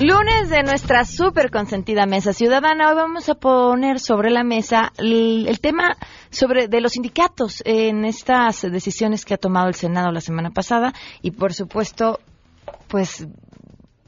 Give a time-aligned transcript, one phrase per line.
[0.00, 2.90] Lunes de nuestra súper consentida mesa ciudadana.
[2.90, 5.96] Hoy vamos a poner sobre la mesa el, el, tema
[6.30, 10.92] sobre de los sindicatos en estas decisiones que ha tomado el Senado la semana pasada
[11.20, 12.20] y, por supuesto,
[12.86, 13.26] pues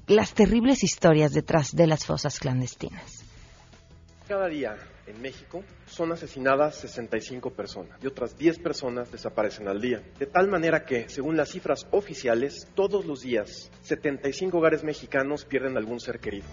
[0.07, 3.25] las terribles historias detrás de las fosas clandestinas.
[4.29, 4.77] Cada día
[5.07, 10.03] en México son asesinadas 65 personas y otras 10 personas desaparecen al día.
[10.19, 15.77] De tal manera que, según las cifras oficiales, todos los días 75 hogares mexicanos pierden
[15.77, 16.47] algún ser querido.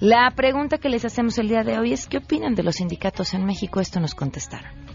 [0.00, 3.34] La pregunta que les hacemos el día de hoy es ¿qué opinan de los sindicatos
[3.34, 3.80] en México?
[3.80, 4.93] Esto nos contestaron.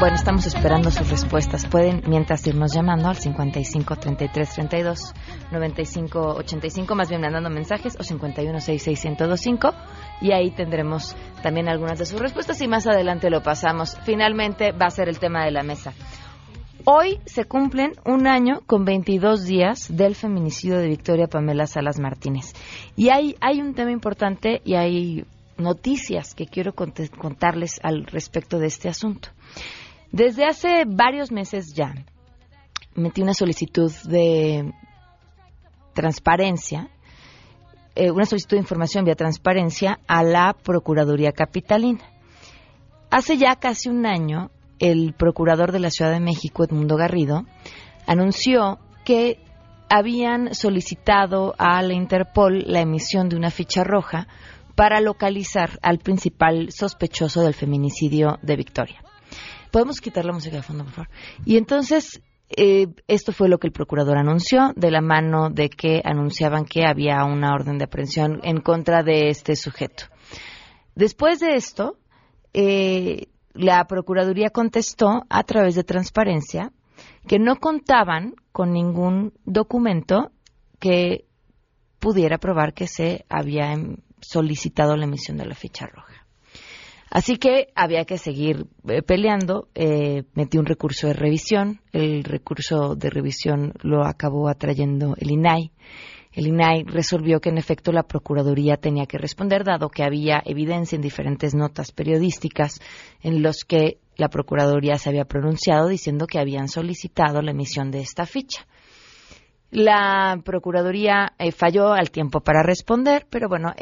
[0.00, 1.66] Bueno, estamos esperando sus respuestas.
[1.66, 5.14] Pueden, mientras irnos llamando al 55 33 32
[5.52, 9.74] 95 85, más bien mandando mensajes, o 51 66 1025,
[10.22, 13.98] y ahí tendremos también algunas de sus respuestas y más adelante lo pasamos.
[14.04, 15.92] Finalmente va a ser el tema de la mesa.
[16.86, 22.54] Hoy se cumplen un año con 22 días del feminicidio de Victoria Pamela Salas Martínez.
[22.96, 25.26] Y hay, hay un tema importante y hay
[25.58, 29.28] noticias que quiero contarles al respecto de este asunto.
[30.12, 31.94] Desde hace varios meses ya
[32.94, 34.72] metí una solicitud de
[35.94, 36.90] transparencia,
[37.94, 42.04] eh, una solicitud de información vía transparencia a la Procuraduría Capitalina.
[43.10, 47.44] Hace ya casi un año, el procurador de la Ciudad de México, Edmundo Garrido,
[48.06, 49.38] anunció que
[49.88, 54.28] habían solicitado a la Interpol la emisión de una ficha roja
[54.76, 59.02] para localizar al principal sospechoso del feminicidio de Victoria.
[59.70, 61.10] Podemos quitar la música de fondo, por favor.
[61.44, 62.22] Y entonces,
[62.56, 66.84] eh, esto fue lo que el procurador anunció, de la mano de que anunciaban que
[66.84, 70.04] había una orden de aprehensión en contra de este sujeto.
[70.94, 71.96] Después de esto,
[72.52, 76.72] eh, la Procuraduría contestó a través de transparencia
[77.26, 80.32] que no contaban con ningún documento
[80.78, 81.26] que
[81.98, 86.19] pudiera probar que se había em, solicitado la emisión de la ficha roja.
[87.10, 89.68] Así que había que seguir eh, peleando.
[89.74, 91.80] Eh, metí un recurso de revisión.
[91.92, 95.72] El recurso de revisión lo acabó atrayendo el INAI.
[96.32, 100.94] El INAI resolvió que en efecto la Procuraduría tenía que responder, dado que había evidencia
[100.94, 102.78] en diferentes notas periodísticas
[103.20, 108.02] en los que la Procuraduría se había pronunciado diciendo que habían solicitado la emisión de
[108.02, 108.64] esta ficha.
[109.72, 113.72] La Procuraduría eh, falló al tiempo para responder, pero bueno,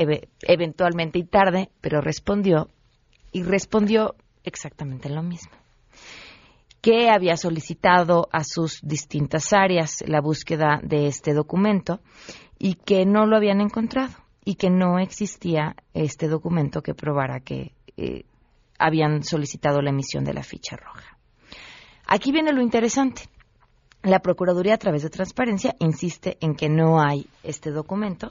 [0.41, 2.69] eventualmente y tarde, pero respondió
[3.33, 5.53] y respondió exactamente lo mismo
[6.81, 12.01] que había solicitado a sus distintas áreas la búsqueda de este documento
[12.59, 17.73] y que no lo habían encontrado y que no existía este documento que probara que
[17.97, 18.25] eh,
[18.79, 21.19] habían solicitado la emisión de la ficha roja.
[22.07, 23.23] Aquí viene lo interesante.
[24.03, 28.31] La Procuraduría, a través de transparencia, insiste en que no hay este documento.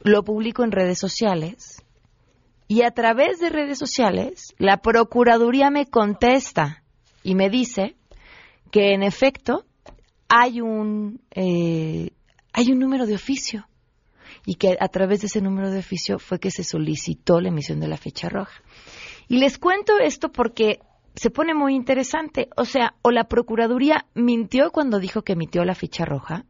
[0.00, 1.83] Lo publico en redes sociales
[2.66, 6.82] y a través de redes sociales la Procuraduría me contesta
[7.22, 7.96] y me dice
[8.70, 9.64] que en efecto
[10.28, 12.10] hay un eh,
[12.52, 13.66] hay un número de oficio
[14.46, 17.80] y que a través de ese número de oficio fue que se solicitó la emisión
[17.80, 18.62] de la fecha roja.
[19.28, 20.80] Y les cuento esto porque
[21.14, 22.48] se pone muy interesante.
[22.56, 26.44] O sea, o la Procuraduría mintió cuando dijo que emitió la ficha roja,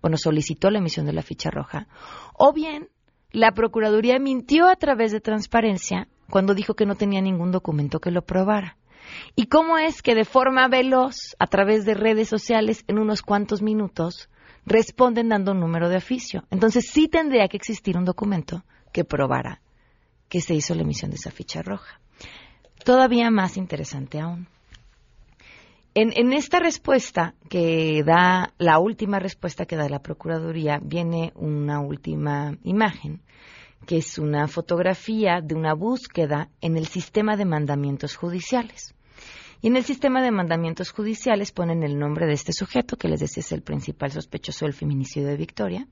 [0.00, 1.86] bueno, solicitó la emisión de la ficha roja,
[2.34, 2.88] o bien
[3.32, 8.10] la Procuraduría mintió a través de transparencia cuando dijo que no tenía ningún documento que
[8.10, 8.76] lo probara.
[9.34, 13.60] ¿Y cómo es que de forma veloz, a través de redes sociales, en unos cuantos
[13.60, 14.28] minutos,
[14.64, 16.44] responden dando un número de oficio?
[16.50, 19.60] Entonces sí tendría que existir un documento que probara
[20.28, 22.00] que se hizo la emisión de esa ficha roja.
[22.84, 24.48] Todavía más interesante aún.
[25.94, 32.56] En, esta respuesta que da, la última respuesta que da la Procuraduría, viene una última
[32.64, 33.20] imagen,
[33.86, 38.94] que es una fotografía de una búsqueda en el sistema de mandamientos judiciales.
[39.60, 43.20] Y en el sistema de mandamientos judiciales ponen el nombre de este sujeto, que les
[43.20, 45.88] decía es el principal sospechoso del feminicidio de Victoria.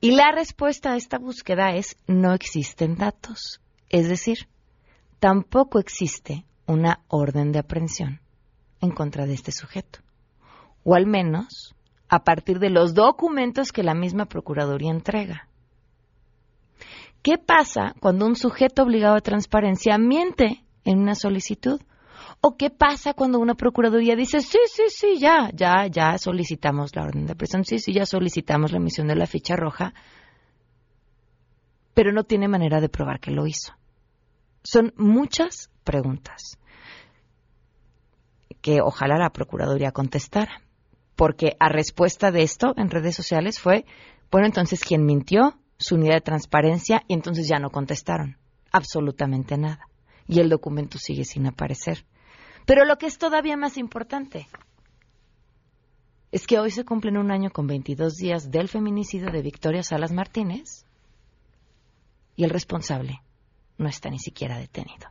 [0.00, 3.60] Y la respuesta a esta búsqueda es no existen datos.
[3.88, 4.48] Es decir,
[5.20, 8.23] tampoco existe una orden de aprehensión
[8.84, 10.00] en contra de este sujeto.
[10.84, 11.74] O al menos
[12.08, 15.48] a partir de los documentos que la misma Procuraduría entrega.
[17.22, 21.80] ¿Qué pasa cuando un sujeto obligado a transparencia miente en una solicitud?
[22.40, 27.04] ¿O qué pasa cuando una Procuraduría dice, sí, sí, sí, ya, ya, ya solicitamos la
[27.04, 29.94] orden de presión, sí, sí, ya solicitamos la emisión de la ficha roja,
[31.94, 33.72] pero no tiene manera de probar que lo hizo?
[34.62, 36.58] Son muchas preguntas
[38.60, 40.60] que ojalá la Procuraduría contestara.
[41.16, 43.84] Porque a respuesta de esto en redes sociales fue,
[44.30, 45.54] bueno, entonces, ¿quién mintió?
[45.78, 48.36] Su unidad de transparencia y entonces ya no contestaron.
[48.72, 49.88] Absolutamente nada.
[50.26, 52.04] Y el documento sigue sin aparecer.
[52.66, 54.48] Pero lo que es todavía más importante
[56.32, 60.10] es que hoy se cumplen un año con 22 días del feminicidio de Victoria Salas
[60.10, 60.84] Martínez
[62.34, 63.22] y el responsable
[63.78, 65.08] no está ni siquiera detenido.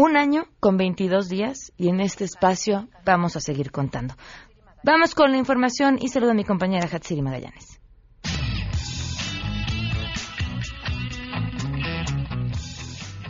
[0.00, 4.14] Un año con 22 días y en este espacio vamos a seguir contando.
[4.82, 7.69] Vamos con la información y saludo a mi compañera Hatsiri Magallanes.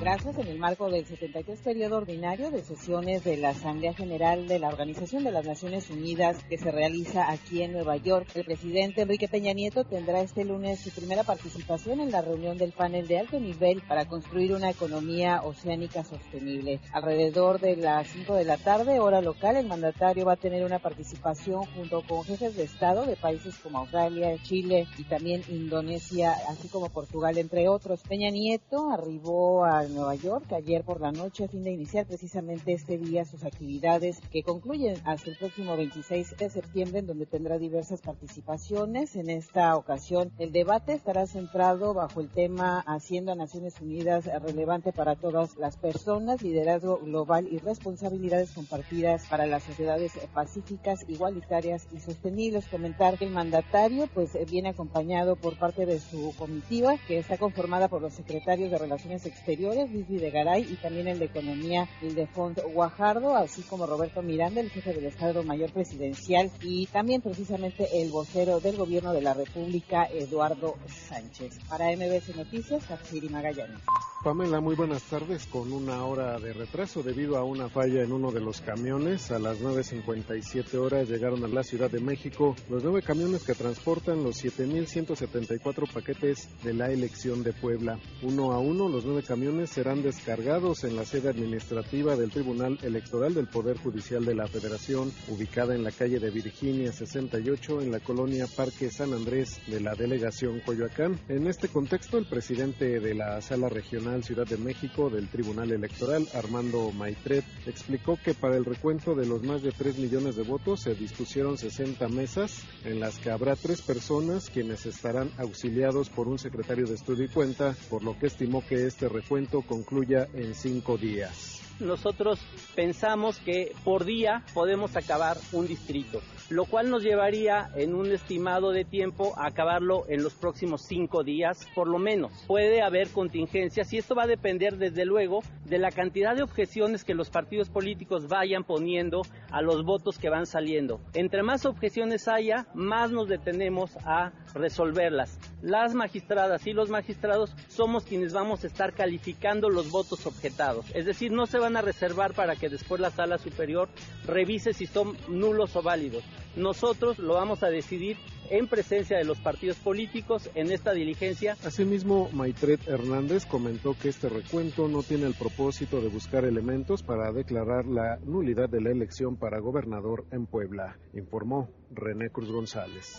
[0.01, 0.39] Gracias.
[0.39, 4.69] En el marco del 73 periodo ordinario de sesiones de la Asamblea General de la
[4.69, 9.29] Organización de las Naciones Unidas que se realiza aquí en Nueva York, el presidente Enrique
[9.29, 13.39] Peña Nieto tendrá este lunes su primera participación en la reunión del panel de alto
[13.39, 16.81] nivel para construir una economía oceánica sostenible.
[16.95, 20.79] Alrededor de las 5 de la tarde, hora local, el mandatario va a tener una
[20.79, 26.69] participación junto con jefes de Estado de países como Australia, Chile y también Indonesia, así
[26.69, 28.01] como Portugal, entre otros.
[28.09, 32.73] Peña Nieto arribó al Nueva York ayer por la noche a fin de iniciar precisamente
[32.73, 37.59] este día sus actividades que concluyen hasta el próximo 26 de septiembre en donde tendrá
[37.59, 39.17] diversas participaciones.
[39.17, 44.93] En esta ocasión el debate estará centrado bajo el tema Haciendo a Naciones Unidas relevante
[44.93, 52.01] para todas las personas, liderazgo global y responsabilidades compartidas para las sociedades pacíficas, igualitarias y
[52.01, 52.67] sostenibles.
[52.69, 57.89] Comentar que el mandatario pues viene acompañado por parte de su comitiva que está conformada
[57.89, 62.27] por los secretarios de Relaciones Exteriores Luis Videgaray y también el de Economía, el de
[62.27, 68.03] Font Guajardo, así como Roberto Miranda, el jefe del Estado Mayor Presidencial y también precisamente
[68.03, 71.59] el vocero del Gobierno de la República, Eduardo Sánchez.
[71.69, 73.81] Para MBS Noticias, Katsiri Magallanes.
[74.23, 75.47] Pamela, muy buenas tardes.
[75.47, 79.39] Con una hora de retraso debido a una falla en uno de los camiones, a
[79.39, 84.45] las 9.57 horas llegaron a la Ciudad de México los nueve camiones que transportan los
[84.45, 87.99] 7.174 paquetes de la elección de Puebla.
[88.23, 93.35] Uno a uno, los nueve camiones serán descargados en la sede administrativa del Tribunal Electoral
[93.35, 98.01] del Poder Judicial de la Federación, ubicada en la calle de Virginia 68, en la
[98.01, 101.21] colonia Parque San Andrés de la delegación Coyoacán.
[101.29, 106.27] En este contexto, el presidente de la Sala Regional Ciudad de México del Tribunal Electoral,
[106.35, 110.81] Armando Maitret, explicó que para el recuento de los más de 3 millones de votos
[110.83, 116.41] se dispusieron 60 mesas en las que habrá tres personas quienes estarán auxiliados por un
[116.41, 120.97] secretario de estudio y cuenta, por lo que estimó que este recuento concluya en cinco
[120.97, 122.39] días nosotros
[122.75, 128.71] pensamos que por día podemos acabar un distrito, lo cual nos llevaría en un estimado
[128.71, 132.33] de tiempo a acabarlo en los próximos cinco días, por lo menos.
[132.47, 137.05] Puede haber contingencias y esto va a depender desde luego de la cantidad de objeciones
[137.05, 141.01] que los partidos políticos vayan poniendo a los votos que van saliendo.
[141.15, 145.39] Entre más objeciones haya, más nos detenemos a resolverlas.
[145.63, 150.87] Las magistradas y los magistrados somos quienes vamos a estar calificando los votos objetados.
[150.95, 153.89] Es decir, no se van a reservar para que después la sala superior
[154.27, 156.25] revise si son nulos o válidos.
[156.57, 158.17] Nosotros lo vamos a decidir
[158.49, 161.57] en presencia de los partidos políticos en esta diligencia.
[161.65, 167.33] Asimismo, Maitret Hernández comentó que este recuento no tiene el propósito de buscar elementos para
[167.33, 173.15] declarar la nulidad de la elección para gobernador en Puebla, informó René Cruz González.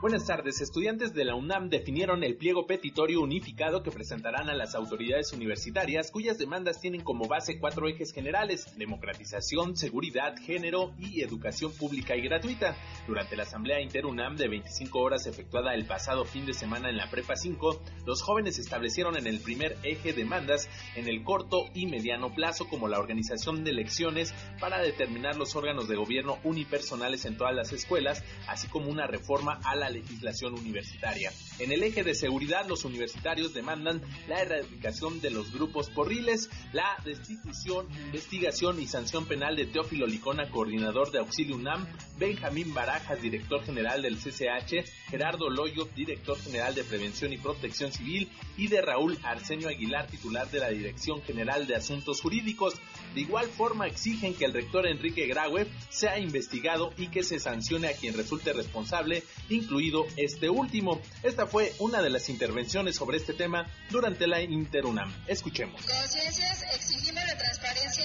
[0.00, 0.62] Buenas tardes.
[0.62, 6.10] Estudiantes de la UNAM definieron el pliego petitorio unificado que presentarán a las autoridades universitarias,
[6.10, 12.22] cuyas demandas tienen como base cuatro ejes generales: democratización, seguridad, género y educación pública y
[12.22, 12.78] gratuita.
[13.06, 17.10] Durante la asamblea interunam de 25 horas efectuada el pasado fin de semana en la
[17.10, 22.34] Prepa 5, los jóvenes establecieron en el primer eje demandas en el corto y mediano
[22.34, 27.54] plazo como la organización de elecciones para determinar los órganos de gobierno unipersonales en todas
[27.54, 31.32] las escuelas, así como una reforma a la legislación universitaria.
[31.58, 36.96] En el eje de seguridad, los universitarios demandan la erradicación de los grupos porriles, la
[37.04, 41.86] destitución, investigación y sanción penal de Teófilo Licona, coordinador de Auxilio UNAM,
[42.18, 48.28] Benjamín Barajas, director general del CCH, Gerardo Loyo, director general de Prevención y Protección Civil,
[48.56, 52.74] y de Raúl Arsenio Aguilar, titular de la Dirección General de Asuntos Jurídicos.
[53.14, 57.88] De igual forma exigen que el rector Enrique Graue sea investigado y que se sancione
[57.88, 59.22] a quien resulte responsable,
[60.16, 61.00] este último.
[61.22, 65.12] Esta fue una de las intervenciones sobre este tema durante la Interunam.
[65.26, 65.80] Escuchemos.
[65.80, 67.99] Conciencias exigimos la transparencia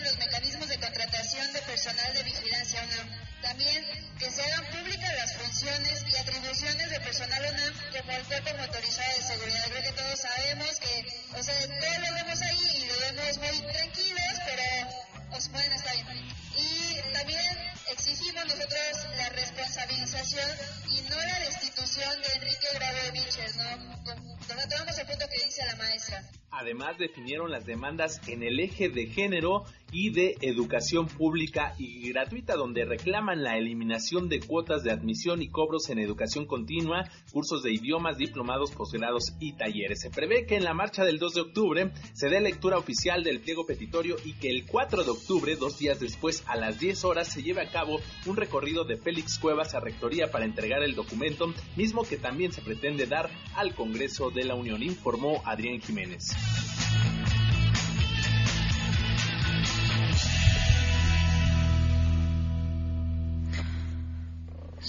[27.25, 32.85] Definieron las demandas en el eje de género y de educación pública y gratuita, donde
[32.85, 38.19] reclaman la eliminación de cuotas de admisión y cobros en educación continua, cursos de idiomas,
[38.19, 40.01] diplomados, posgrados y talleres.
[40.01, 43.39] Se prevé que en la marcha del 2 de octubre se dé lectura oficial del
[43.39, 47.33] pliego petitorio y que el 4 de octubre, dos días después, a las 10 horas,
[47.33, 51.51] se lleve a cabo un recorrido de Félix Cuevas a Rectoría para entregar el documento,
[51.75, 56.35] mismo que también se pretende dar al Congreso de la Unión, informó Adrián Jiménez.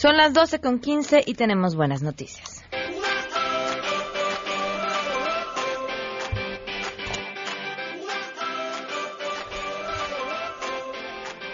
[0.07, 2.65] Son las 12 con 15 y tenemos buenas noticias.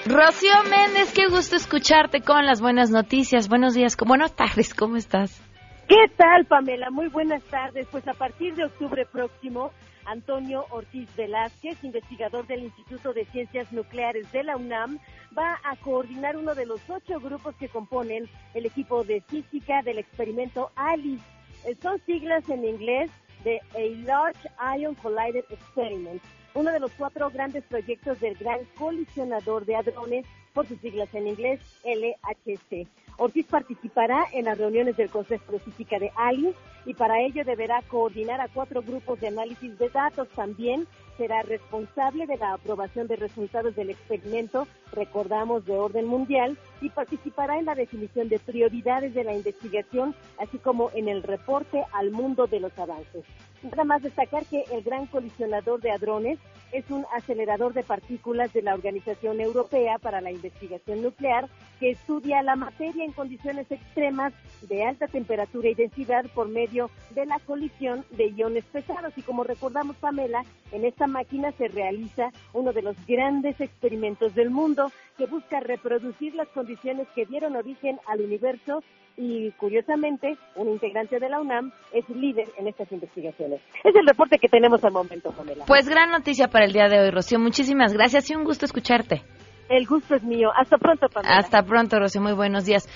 [0.04, 3.48] Rocío Méndez, qué gusto escucharte con las buenas noticias.
[3.48, 5.40] Buenos días, buenas tardes, ¿cómo estás?
[5.88, 6.90] ¿Qué tal, Pamela?
[6.90, 7.88] Muy buenas tardes.
[7.90, 9.70] Pues a partir de octubre próximo,
[10.04, 14.98] Antonio Ortiz Velázquez, investigador del Instituto de Ciencias Nucleares de la UNAM,
[15.36, 19.98] va a coordinar uno de los ocho grupos que componen el equipo de física del
[19.98, 21.24] experimento ALICE.
[21.64, 23.10] Eh, son siglas en inglés
[23.44, 24.48] de A Large
[24.80, 26.22] Ion Collider Experiment,
[26.54, 31.28] uno de los cuatro grandes proyectos del Gran Colisionador de Hadrones, por sus siglas en
[31.28, 32.86] inglés LHC.
[33.16, 36.54] Ortiz participará en las reuniones del Consejo de de ALICE
[36.86, 40.28] y para ello deberá coordinar a cuatro grupos de análisis de datos.
[40.30, 46.90] También será responsable de la aprobación de resultados del experimento, recordamos, de orden mundial, y
[46.90, 52.10] participará en la definición de prioridades de la investigación, así como en el reporte al
[52.10, 53.24] mundo de los avances.
[53.62, 56.38] Nada más destacar que el Gran Colisionador de Hadrones
[56.72, 62.42] es un acelerador de partículas de la Organización Europea para la Investigación Nuclear que estudia
[62.42, 68.04] la materia en condiciones extremas de alta temperatura y densidad por medio de la colisión
[68.10, 69.12] de iones pesados.
[69.16, 74.50] Y como recordamos, Pamela, en esta máquina se realiza uno de los grandes experimentos del
[74.50, 78.82] mundo que busca reproducir las condiciones que dieron origen al universo
[79.16, 83.60] y curiosamente un integrante de la UNAM es líder en estas investigaciones.
[83.84, 85.64] Es el reporte que tenemos al momento, Pamela.
[85.66, 87.38] Pues gran noticia para el día de hoy, Rocío.
[87.38, 89.22] Muchísimas gracias y un gusto escucharte.
[89.68, 90.50] El gusto es mío.
[90.54, 91.36] Hasta pronto, Pamela.
[91.36, 92.20] Hasta pronto, Rocío.
[92.20, 92.88] Muy buenos días.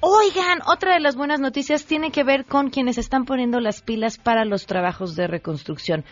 [0.00, 4.16] Oigan, otra de las buenas noticias tiene que ver con quienes están poniendo las pilas
[4.16, 6.04] para los trabajos de reconstrucción.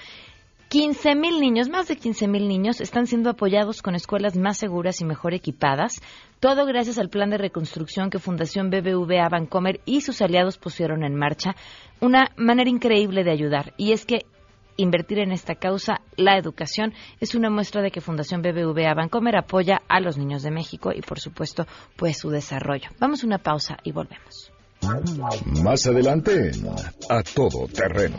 [0.68, 5.00] 15 mil niños, más de 15 mil niños, están siendo apoyados con escuelas más seguras
[5.00, 6.02] y mejor equipadas.
[6.40, 11.14] Todo gracias al plan de reconstrucción que Fundación BBVA Bancomer y sus aliados pusieron en
[11.14, 11.56] marcha.
[12.00, 13.72] Una manera increíble de ayudar.
[13.78, 14.26] Y es que
[14.76, 19.80] invertir en esta causa, la educación, es una muestra de que Fundación BBVA Bancomer apoya
[19.88, 22.90] a los niños de México y, por supuesto, pues su desarrollo.
[23.00, 24.52] Vamos a una pausa y volvemos.
[25.62, 26.52] Más adelante,
[27.08, 28.18] a todo terreno.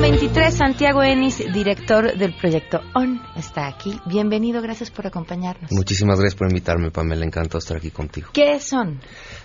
[0.00, 3.98] 23, Santiago Enis, director del proyecto ON, está aquí.
[4.06, 5.72] Bienvenido, gracias por acompañarnos.
[5.72, 7.24] Muchísimas gracias por invitarme, Pamela.
[7.24, 8.28] Encantado estar aquí contigo.
[8.32, 9.00] ¿Qué son?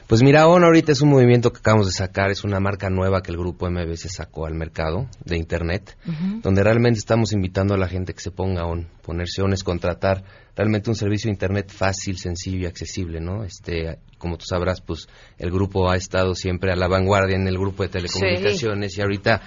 [0.05, 3.23] Pues mira, ON ahorita es un movimiento que acabamos de sacar, es una marca nueva
[3.23, 5.97] que el grupo MBS sacó al mercado de Internet,
[6.43, 8.87] donde realmente estamos invitando a la gente que se ponga ON.
[9.01, 10.23] Ponerse ON es contratar
[10.55, 13.43] realmente un servicio de Internet fácil, sencillo y accesible, ¿no?
[13.43, 15.07] Este, como tú sabrás, pues
[15.39, 19.41] el grupo ha estado siempre a la vanguardia en el grupo de telecomunicaciones y ahorita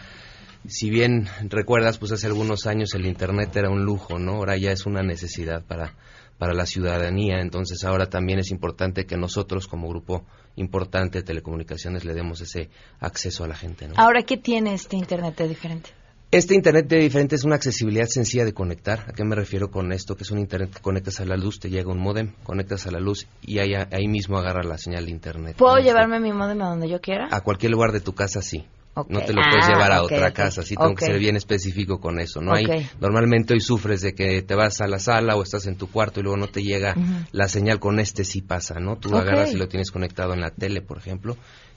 [0.68, 4.32] si bien recuerdas, pues hace algunos años el Internet era un lujo, ¿no?
[4.37, 5.94] Ahora ya es una necesidad para,
[6.38, 10.25] para la ciudadanía, entonces ahora también es importante que nosotros como grupo
[10.56, 12.70] importante de telecomunicaciones le demos ese
[13.00, 13.94] acceso a la gente, ¿no?
[13.96, 15.90] Ahora, ¿qué tiene este Internet de diferente?
[16.32, 19.04] Este Internet de diferente es una accesibilidad sencilla de conectar.
[19.08, 20.16] ¿A qué me refiero con esto?
[20.16, 22.90] Que es un Internet que conectas a la luz, te llega un modem, conectas a
[22.90, 25.56] la luz y ahí, ahí mismo agarra la señal de Internet.
[25.56, 27.28] ¿Puedo llevarme mi modem a donde yo quiera?
[27.30, 28.66] A cualquier lugar de tu casa, sí.
[29.09, 32.00] No te lo puedes Ah, llevar a otra casa, sí tengo que ser bien específico
[32.00, 32.41] con eso.
[32.41, 35.76] No hay normalmente hoy sufres de que te vas a la sala o estás en
[35.76, 36.95] tu cuarto y luego no te llega
[37.33, 38.97] la señal con este sí pasa, ¿no?
[38.97, 41.37] Tú agarras y lo tienes conectado en la tele, por ejemplo,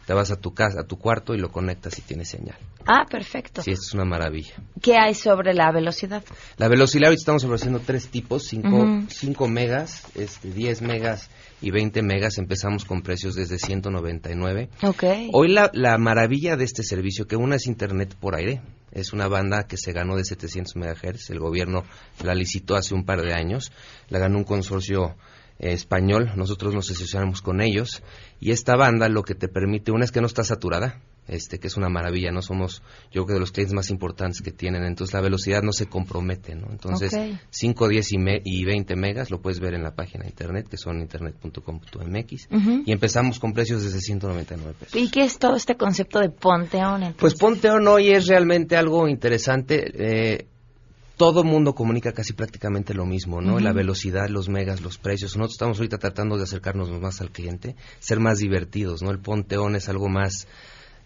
[0.09, 2.57] te vas a tu casa, a tu cuarto y lo conectas y tiene señal.
[2.87, 3.61] Ah, perfecto.
[3.61, 4.55] Sí, esto es una maravilla.
[4.81, 6.23] ¿Qué hay sobre la velocidad?
[6.57, 9.47] La velocidad ahorita estamos ofreciendo tres tipos, 5 Ujú.
[9.47, 11.29] megas, este 10 megas
[11.61, 12.39] y 20 megas.
[12.39, 14.69] Empezamos con precios desde 199.
[14.81, 15.03] Ok.
[15.31, 19.27] Hoy la, la maravilla de este servicio, que una es Internet por aire, es una
[19.27, 21.83] banda que se ganó de 700 megahertz, el gobierno
[22.23, 23.71] la licitó hace un par de años,
[24.07, 25.15] la ganó un consorcio
[25.59, 28.01] español, nosotros nos asociamos con ellos,
[28.39, 31.67] y esta banda lo que te permite, una es que no está saturada, este que
[31.67, 34.83] es una maravilla, no somos yo creo que de los clientes más importantes que tienen,
[34.83, 36.67] entonces la velocidad no se compromete, ¿no?
[36.71, 37.39] Entonces, Ok.
[37.51, 40.67] 5, 10 y, me- y 20 megas lo puedes ver en la página de internet,
[40.67, 42.47] que son internet.com.mx,
[42.85, 44.95] y empezamos con precios desde 199 pesos.
[44.99, 47.03] ¿Y qué es todo este concepto de Ponteón?
[47.03, 47.17] entonces?
[47.19, 49.91] Pues Ponte On hoy es realmente algo interesante.
[49.93, 50.47] Eh,
[51.19, 53.59] todo mundo comunica casi prácticamente lo mismo, ¿no?
[53.59, 55.35] La velocidad, los megas, los precios.
[55.35, 59.11] Nosotros estamos ahorita tratando de acercarnos más al cliente, ser más divertidos, ¿no?
[59.11, 60.47] El Ponte On es algo más...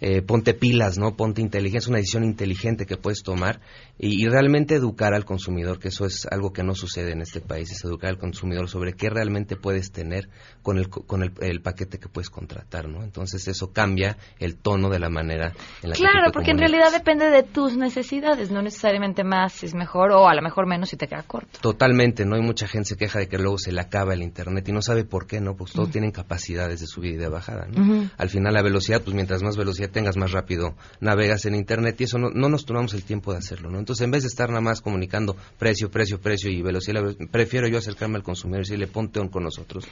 [0.06, 1.16] eh, ponte pilas, ¿no?
[1.16, 3.62] Ponte inteligencia, es una decisión inteligente que puedes tomar
[3.98, 7.40] y, y realmente educar al consumidor, que eso es algo que no sucede en este
[7.40, 10.28] país, es educar al consumidor sobre qué realmente puedes tener
[10.62, 13.02] con el, co- con el, el paquete que puedes contratar, ¿no?
[13.02, 16.58] Entonces eso cambia el tono de la manera en la que tú Claro, porque en
[16.58, 20.90] realidad depende de tus necesidades, no necesariamente más es mejor o a lo mejor menos
[20.90, 21.60] si te queda corto.
[21.62, 22.36] Totalmente, ¿no?
[22.36, 24.82] Hay mucha gente se queja de que luego se le acaba el internet y no
[24.82, 25.56] sabe por qué, ¿no?
[25.56, 28.10] Pues todos tienen capacidades de subida y de bajada, ¿no?
[28.18, 32.04] Al final la velocidad, pues mientras más velocidad tengas, más rápido navegas en internet y
[32.04, 33.80] eso no, no nos tomamos el tiempo de hacerlo, ¿no?
[33.80, 37.02] Entonces, en vez de estar nada más comunicando precio, precio, precio y velocidad,
[37.32, 39.86] prefiero yo acercarme al consumidor y decirle, ponte on con nosotros.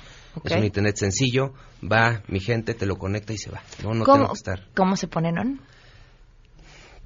[0.44, 3.94] Es un internet sencillo, va, mi gente te lo conecta y se va, ¿no?
[3.94, 4.68] No ¿Cómo, tengo que estar.
[4.76, 5.62] ¿Cómo se ponen on?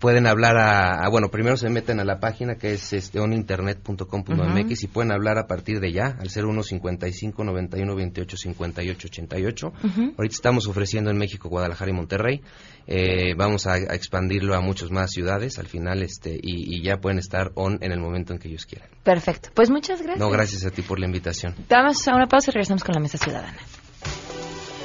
[0.05, 4.83] Pueden hablar a, a- bueno, primero se meten a la página que es este, oninternet.com.mx
[4.83, 9.67] y pueden hablar a partir de ya al 0155 91 28 58 88.
[9.67, 10.01] Ujú.
[10.15, 12.41] Ahorita estamos ofreciendo en México, Guadalajara y Monterrey.
[12.85, 16.97] Eh, vamos a, a expandirlo a muchas más ciudades al final este y, y ya
[16.97, 18.89] pueden estar on en el momento en que ellos quieran.
[19.03, 19.49] Perfecto.
[19.55, 20.19] Pues muchas gracias.
[20.19, 21.55] No, gracias a ti por la invitación.
[21.67, 23.57] Damos a una pausa y regresamos con la mesa ciudadana.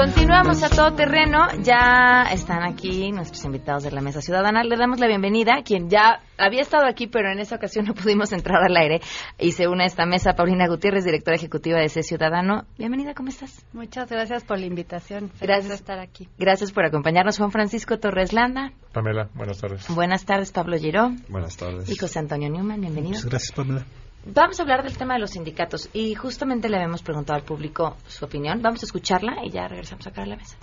[0.00, 1.46] Continuamos a todo terreno.
[1.62, 4.64] Ya están aquí nuestros invitados de la Mesa Ciudadana.
[4.64, 7.92] Le damos la bienvenida a quien ya había estado aquí, pero en esa ocasión no
[7.92, 9.02] pudimos entrar al aire.
[9.38, 12.64] Y se une a esta mesa Paulina Gutiérrez, directora ejecutiva de C Ciudadano.
[12.78, 13.62] Bienvenida, ¿cómo estás?
[13.74, 15.28] Muchas gracias por la invitación.
[15.28, 15.68] Feliz Gracias.
[15.68, 16.28] de estar aquí.
[16.38, 17.36] Gracias por acompañarnos.
[17.36, 18.72] Juan Francisco Torres Landa.
[18.94, 19.86] Pamela, buenas tardes.
[19.94, 21.10] Buenas tardes, Pablo Giró.
[21.28, 21.90] Buenas tardes.
[21.90, 23.16] Y José Antonio Newman, bienvenido.
[23.16, 23.84] Muchas gracias, Pamela.
[24.24, 27.96] Vamos a hablar del tema de los sindicatos y justamente le habíamos preguntado al público
[28.06, 28.60] su opinión.
[28.60, 30.56] Vamos a escucharla y ya regresamos acá a la mesa.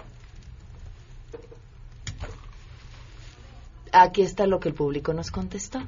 [3.91, 5.79] Aquí está lo que el público nos contestó.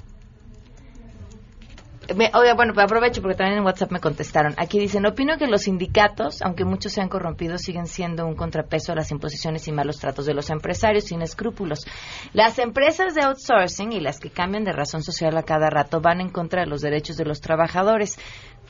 [2.12, 4.54] Oye, bueno, aprovecho porque también en WhatsApp me contestaron.
[4.58, 8.95] Aquí dicen, opino que los sindicatos, aunque muchos sean corrompidos, siguen siendo un contrapeso a
[8.95, 11.86] las imposiciones y malos tratos de los empresarios sin escrúpulos.
[12.34, 16.22] Las empresas de outsourcing y las que cambian de razón social a cada rato van
[16.22, 18.17] en contra de los derechos de los trabajadores.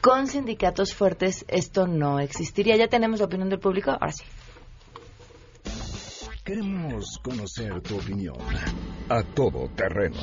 [0.02, 2.78] Con sindicatos fuertes esto no existiría.
[2.78, 3.91] Ya tenemos la opinión del público.
[3.91, 4.23] Ahora sí.
[6.43, 8.38] Queremos conocer tu opinión
[9.10, 10.19] a todo terreno.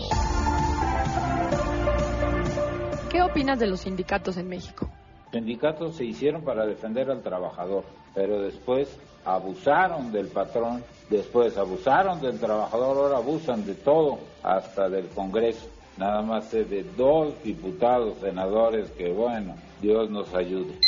[3.11, 4.91] ¿Qué opinas de los sindicatos en México?
[5.27, 8.89] Los sindicatos se hicieron para defender al trabajador, pero después
[9.25, 15.69] abusaron del patrón, después abusaron del trabajador, ahora abusan de todo, hasta del Congreso.
[15.97, 20.79] Nada más sé de dos diputados, senadores que, bueno, Dios nos ayude.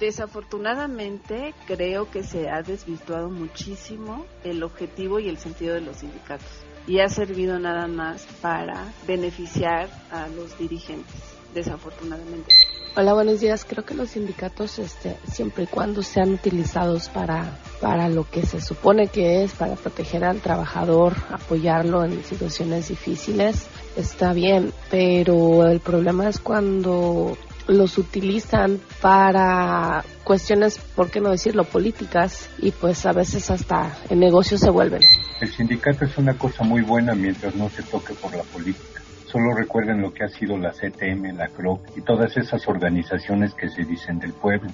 [0.00, 6.64] Desafortunadamente creo que se ha desvirtuado muchísimo el objetivo y el sentido de los sindicatos
[6.86, 12.52] y ha servido nada más para beneficiar a los dirigentes, desafortunadamente.
[12.96, 13.64] Hola, buenos días.
[13.64, 18.60] Creo que los sindicatos, este, siempre y cuando sean utilizados para, para lo que se
[18.60, 24.72] supone que es, para proteger al trabajador, apoyarlo en situaciones difíciles, está bien.
[24.90, 32.72] Pero el problema es cuando los utilizan para cuestiones, por qué no decirlo, políticas y
[32.72, 35.02] pues a veces hasta en negocios se vuelven.
[35.40, 38.99] El sindicato es una cosa muy buena mientras no se toque por la política.
[39.30, 43.68] Solo recuerden lo que ha sido la CTM, la CROC y todas esas organizaciones que
[43.68, 44.70] se dicen del pueblo.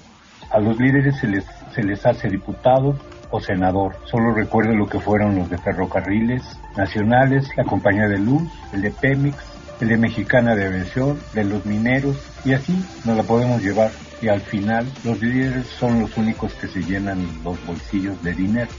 [0.49, 2.97] A los líderes se les, hace diputado
[3.29, 3.95] o senador.
[4.05, 6.41] Solo recuerden lo que fueron los de ferrocarriles
[6.75, 8.41] nacionales, la compañía de luz,
[8.73, 9.37] el de Pemex,
[9.79, 13.91] el de Mexicana de Aviación, de los mineros, y así nos la podemos llevar.
[14.23, 18.71] Y al final los líderes son los únicos que se llenan los bolsillos de dinero.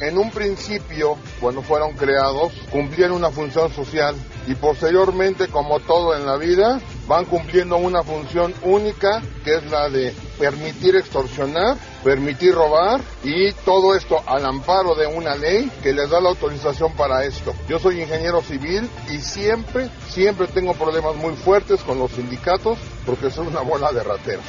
[0.00, 4.14] En un principio, cuando fueron creados, cumplían una función social
[4.46, 9.88] y posteriormente, como todo en la vida, van cumpliendo una función única que es la
[9.88, 16.10] de permitir extorsionar, permitir robar y todo esto al amparo de una ley que les
[16.10, 17.54] da la autorización para esto.
[17.66, 23.30] Yo soy ingeniero civil y siempre, siempre tengo problemas muy fuertes con los sindicatos porque
[23.30, 24.44] son una bola de rateros.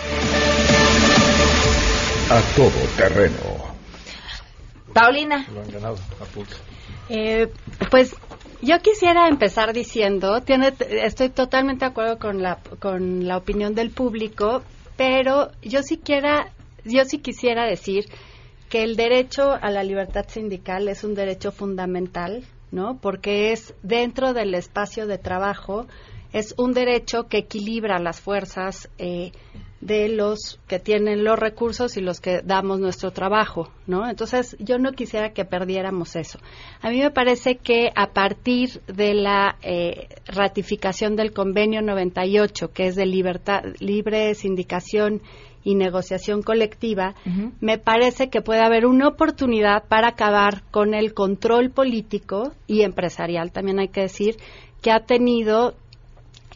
[2.30, 3.57] A todo terreno.
[4.98, 5.46] Paulina.
[7.10, 7.52] Eh,
[7.92, 8.16] pues
[8.62, 13.92] yo quisiera empezar diciendo, tiene, estoy totalmente de acuerdo con la, con la opinión del
[13.92, 14.64] público,
[14.96, 16.52] pero yo sí, quiera,
[16.84, 18.06] yo sí quisiera decir
[18.70, 22.98] que el derecho a la libertad sindical es un derecho fundamental, ¿no?
[23.00, 25.86] Porque es dentro del espacio de trabajo,
[26.34, 29.32] es un derecho que equilibra las fuerzas eh,
[29.82, 34.10] de los que tienen los recursos y los que damos nuestro trabajo, ¿no?
[34.10, 36.40] Entonces, yo no quisiera que perdiéramos eso.
[36.82, 42.88] A mí me parece que a partir de la eh, ratificación del convenio 98, que
[42.88, 45.22] es de libertad, libre sindicación
[45.64, 47.14] y negociación colectiva,
[47.60, 53.52] me parece que puede haber una oportunidad para acabar con el control político y empresarial,
[53.52, 54.38] también hay que decir,
[54.82, 55.76] que ha tenido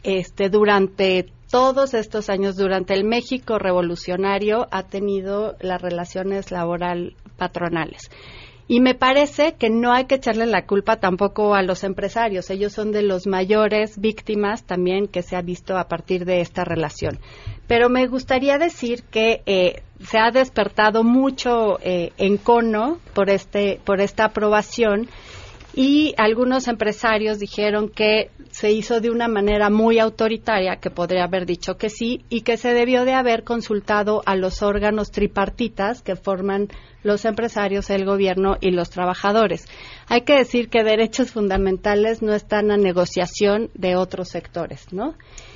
[0.02, 8.10] este durante todos estos años durante el México revolucionario ha tenido las relaciones laboral patronales.
[8.68, 12.48] Y me parece que no hay que echarle la culpa tampoco a los empresarios.
[12.48, 16.64] Ellos son de los mayores víctimas también que se ha visto a partir de esta
[16.64, 17.18] relación.
[17.66, 24.00] Pero me gustaría decir que eh, se ha despertado mucho eh, encono por, este, por
[24.00, 25.08] esta aprobación
[25.74, 31.46] y algunos empresarios dijeron que se hizo de una manera muy autoritaria, que podría haber
[31.46, 36.16] dicho que sí, y que se debió de haber consultado a los órganos tripartitas que
[36.16, 36.68] forman
[37.02, 39.66] los empresarios, el gobierno y los trabajadores.
[40.08, 45.14] Hay que decir que derechos fundamentales no están a negociación de otros sectores, ¿no?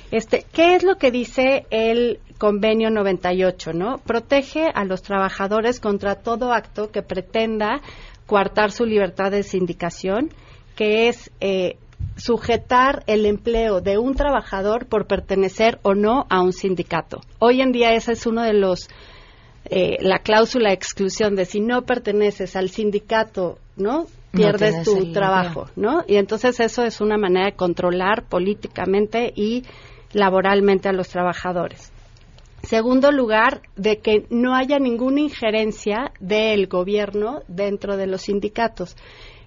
[0.09, 3.97] Este, ¿qué es lo que dice el convenio 98, no?
[3.97, 7.81] Protege a los trabajadores contra todo acto que pretenda
[8.27, 10.29] coartar su libertad de sindicación,
[10.75, 11.77] que es eh,
[12.17, 17.21] sujetar el empleo de un trabajador por pertenecer o no a un sindicato.
[17.39, 18.89] Hoy en día ese es uno de los
[19.69, 24.05] eh, la cláusula de exclusión de si no perteneces al sindicato, ¿no?
[24.31, 26.03] Pierdes tu trabajo, ¿no?
[26.07, 29.63] Y entonces eso es una manera de controlar políticamente y
[30.13, 31.91] laboralmente a los trabajadores.
[32.67, 38.97] Segundo lugar, de que no haya ninguna injerencia del gobierno dentro de los sindicatos.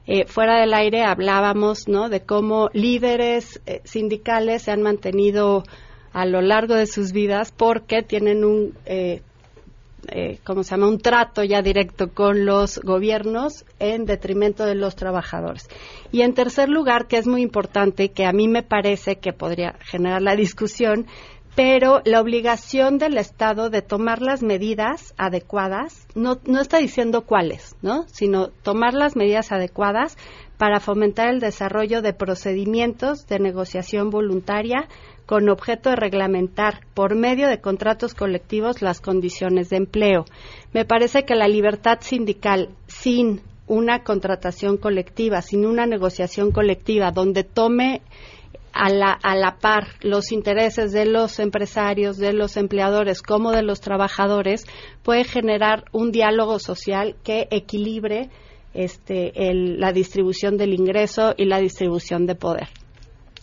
[0.07, 2.09] Eh, fuera del aire hablábamos ¿no?
[2.09, 5.65] de cómo líderes eh, sindicales se han mantenido
[6.15, 9.21] a lo largo de sus vidas porque tienen un, eh,
[10.43, 15.69] ¿cómo se llama?, un trato ya directo con los gobiernos en detrimento de los trabajadores.
[16.11, 19.75] Y en tercer lugar, que es muy importante, que a mí me parece que podría
[19.81, 21.07] generar la discusión,
[21.55, 27.77] pero la obligación del Estado de tomar las medidas adecuadas, no, no está diciendo cuáles,
[27.83, 28.05] ¿no?
[28.09, 30.17] sino tomar las medidas adecuadas
[30.57, 34.89] para fomentar el desarrollo de procedimientos de negociación voluntaria
[35.27, 40.25] con objeto de reglamentar por medio de contratos colectivos las condiciones de empleo.
[40.73, 47.45] Me parece que la libertad sindical sin una contratación colectiva, sin una negociación colectiva donde
[47.45, 48.03] tome
[48.73, 53.63] a la, a la par los intereses de los empresarios, de los empleadores como de
[53.63, 54.67] los trabajadores,
[55.03, 58.31] puede generar un diálogo social que equilibre
[58.75, 62.69] este, la distribución del ingreso y la distribución de poder.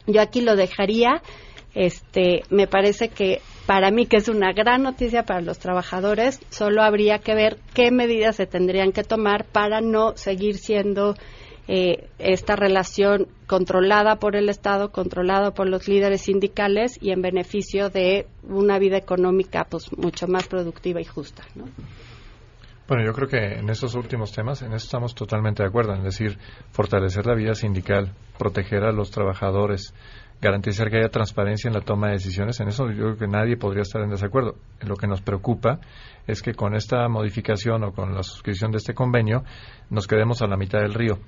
[0.06, 1.22] Yo aquí lo dejaría.
[1.76, 6.82] Este, me parece que para mí, que es una gran noticia para los trabajadores, solo
[6.82, 11.16] habría que ver qué medidas se tendrían que tomar para no seguir siendo
[11.67, 17.89] eh, esta relación controlada por el Estado, controlada por los líderes sindicales y en beneficio
[17.89, 21.43] de una vida económica pues mucho más productiva y justa.
[22.88, 26.03] Bueno, yo creo que en estos últimos temas, en eso estamos totalmente de acuerdo, es
[26.03, 26.38] decir,
[26.71, 29.93] fortalecer la vida sindical, proteger a los trabajadores,
[30.39, 33.58] garantizar que haya transparencia en la toma de decisiones, en eso yo creo que nadie
[33.58, 34.56] podría estar en desacuerdo.
[34.86, 35.82] Lo que nos preocupa
[36.27, 39.43] es que con esta modificación o con la suscripción de este convenio
[39.89, 41.19] nos quedemos a la mitad del río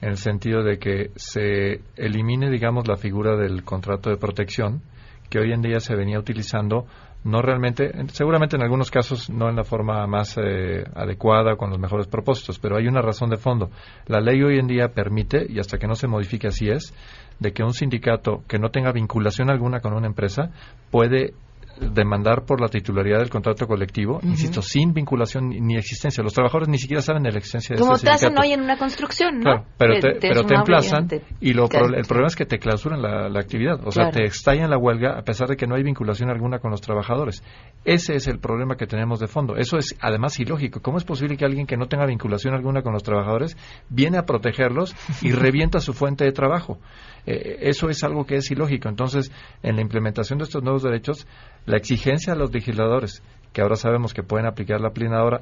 [0.00, 4.82] en el sentido de que se elimine, digamos, la figura del contrato de protección
[5.30, 6.86] que hoy en día se venía utilizando
[7.24, 11.78] no realmente, seguramente en algunos casos no en la forma más eh, adecuada, con los
[11.78, 13.70] mejores propósitos, pero hay una razón de fondo.
[14.06, 16.94] La ley hoy en día permite, y hasta que no se modifique así es,
[17.40, 20.50] de que un sindicato que no tenga vinculación alguna con una empresa
[20.90, 21.32] puede
[21.80, 26.22] demandar por la titularidad del contrato colectivo, insisto, sin vinculación ni existencia.
[26.22, 28.62] Los trabajadores ni siquiera saben de la existencia de Como este te hacen hoy en
[28.62, 29.42] una construcción, ¿no?
[29.42, 31.08] Claro, pero te, pero te emplazan
[31.40, 31.94] y lo, Claro.
[31.94, 33.80] el problema es que te clausuran la, la actividad.
[33.86, 34.18] O sea, Claro.
[34.18, 37.42] te estallan la huelga a pesar de que no hay vinculación alguna con los trabajadores.
[37.84, 39.56] Ese es el problema que tenemos de fondo.
[39.56, 40.80] Eso es además ilógico.
[40.80, 43.56] ¿Cómo es posible que alguien que no tenga vinculación alguna con los trabajadores
[43.88, 46.78] viene a protegerlos y revienta su fuente de trabajo?
[47.26, 48.88] Eh, eso es algo que es ilógico.
[48.88, 49.32] Entonces,
[49.62, 51.26] en la implementación de estos nuevos derechos,
[51.66, 55.40] la exigencia a los legisladores, que ahora sabemos que pueden aplicar la planadora,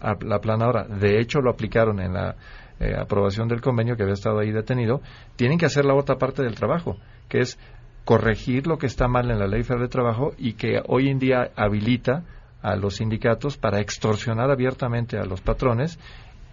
[0.87, 2.37] la de hecho lo aplicaron en la
[2.79, 5.01] eh, aprobación del convenio que había estado ahí detenido,
[5.37, 7.59] tienen que hacer la otra parte del trabajo, que es
[8.05, 11.18] corregir lo que está mal en la ley federal de trabajo y que hoy en
[11.18, 12.25] día habilita
[12.61, 15.99] a los sindicatos para extorsionar abiertamente a los patrones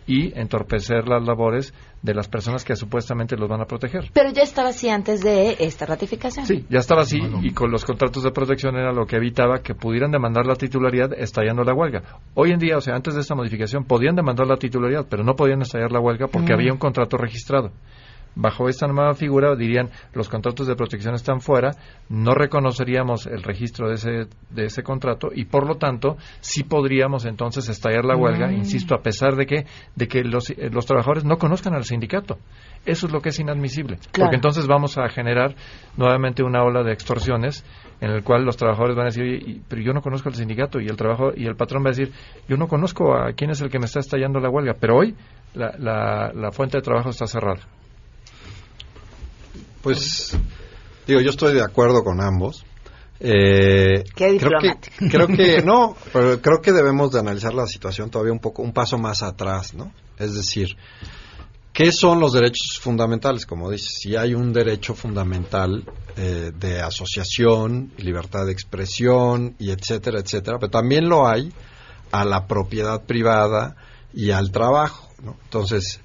[0.06, 4.10] y entorpecer las labores de las personas que supuestamente los van a proteger.
[4.14, 6.46] Pero ya estaba así antes de esta ratificación.
[6.46, 9.76] Sí, ya estaba así y con los contratos de protección era lo que evitaba que
[9.76, 12.04] pudieran demandar la titularidad estallando la huelga.
[12.36, 15.36] Hoy en día, o sea, antes de esta modificación, podían demandar la titularidad, pero no
[15.36, 16.56] podían estallar la huelga porque Mm.
[16.56, 17.72] había un contrato registrado.
[18.42, 21.72] Bajo esta nueva figura dirían los contratos de protección están fuera,
[22.08, 24.10] no reconoceríamos el registro de ese,
[24.50, 28.54] de ese contrato y por lo tanto sí podríamos entonces estallar la huelga, Mm.
[28.54, 32.38] insisto, a pesar de que, de que los, eh, los trabajadores no conozcan al sindicato.
[32.86, 33.98] Eso es lo que es inadmisible.
[33.98, 34.28] Claro.
[34.28, 35.56] Porque entonces vamos a generar
[35.98, 37.66] nuevamente una ola de extorsiones
[38.00, 40.80] en el cual los trabajadores van a decir, "Oye, pero yo no conozco al sindicato
[40.80, 42.14] y el trabajo y el patrón va a decir,
[42.48, 45.14] yo no conozco a quién es el que me está estallando la huelga, pero hoy
[45.54, 47.60] la, la, la fuente de trabajo está cerrada.
[49.82, 50.38] Pues,
[51.08, 52.66] digo, yo estoy de acuerdo con ambos.
[53.22, 58.10] Eh, Qué creo que, creo que no, pero creo que debemos de analizar la situación
[58.10, 59.92] todavía un poco, un paso más atrás, ¿no?
[60.18, 60.78] Es decir,
[61.74, 63.46] ¿qué son los derechos fundamentales?
[63.46, 65.84] Como dices, si hay un derecho fundamental
[66.16, 71.52] eh, de asociación, libertad de expresión y etcétera, etcétera, pero también lo hay
[72.12, 73.76] a la propiedad privada
[74.14, 75.36] y al trabajo, ¿no?
[75.44, 76.00] Entonces,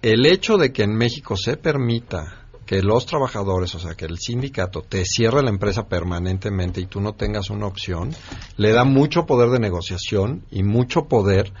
[0.00, 4.18] el hecho de que en México se permita que los trabajadores, o sea, que el
[4.18, 8.14] sindicato te cierre la empresa permanentemente y tú no tengas una opción,
[8.56, 11.52] le da mucho poder de negociación y mucho poder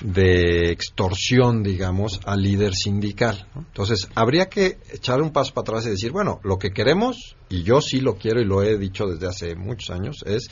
[0.00, 3.46] de extorsión, digamos, al líder sindical.
[3.56, 7.62] Entonces, habría que echar un paso para atrás y decir, bueno, lo que queremos, y
[7.62, 10.48] yo sí lo quiero y lo he dicho desde hace muchos años, es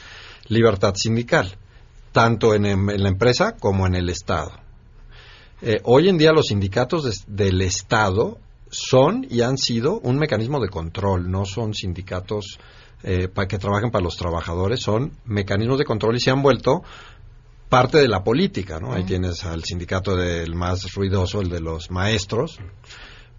[0.49, 1.57] libertad sindical,
[2.13, 4.53] tanto en, la empresa como en el Estado.
[5.63, 8.39] Eh, hoy en día los sindicatos del Estado
[8.71, 12.59] son y han sido un mecanismo de control, no son sindicatos
[13.03, 16.83] eh, para que trabajen para los trabajadores, son mecanismos de control y se han vuelto
[17.69, 18.93] parte de la política, ¿no?
[18.93, 22.59] Ahí tienes al sindicato del más ruidoso, el de los maestros,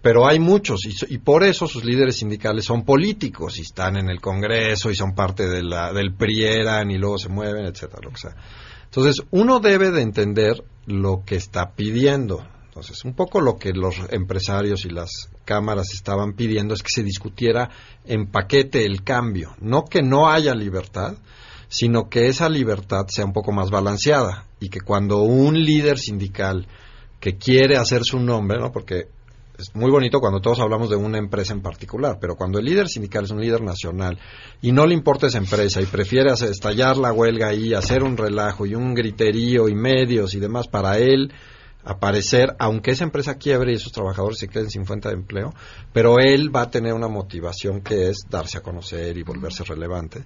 [0.00, 4.20] pero hay muchos y, por eso sus líderes sindicales son políticos y están en el
[4.20, 8.20] Congreso y son parte de la, del PRIERAN y luego se mueven, etcétera, lo que
[8.20, 8.34] sea.
[8.84, 12.44] Entonces, uno debe de entender lo que está pidiendo.
[12.72, 17.02] Entonces, un poco lo que los empresarios y las cámaras estaban pidiendo es que se
[17.02, 17.68] discutiera
[18.06, 21.16] en paquete el cambio, no que no haya libertad,
[21.68, 26.66] sino que esa libertad sea un poco más balanceada y que cuando un líder sindical
[27.20, 28.72] que quiere hacer su nombre, ¿no?
[28.72, 29.08] Porque
[29.58, 32.88] es muy bonito cuando todos hablamos de una empresa en particular, pero cuando el líder
[32.88, 34.18] sindical es un líder nacional
[34.62, 38.16] y no le importa esa empresa y prefiere hacer, estallar la huelga ahí, hacer un
[38.16, 41.34] relajo y un griterío y medios y demás para él
[41.84, 45.54] aparecer, aunque esa empresa quiebre y esos trabajadores se queden sin fuente de empleo,
[45.92, 50.24] pero él va a tener una motivación que es darse a conocer y volverse relevante.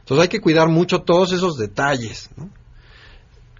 [0.00, 2.30] Entonces hay que cuidar mucho todos esos detalles.
[2.36, 2.50] ¿no?